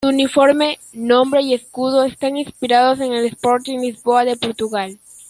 [0.03, 4.99] Su uniforme, nombre y escudo están inspirados en el Sporting Lisboa de Portugal.